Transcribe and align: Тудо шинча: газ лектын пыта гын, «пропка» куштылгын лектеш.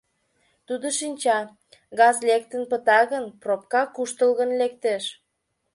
Тудо 0.67 0.87
шинча: 0.97 1.39
газ 1.99 2.15
лектын 2.29 2.63
пыта 2.71 2.99
гын, 3.11 3.25
«пропка» 3.41 3.83
куштылгын 3.95 4.51
лектеш. 4.59 5.03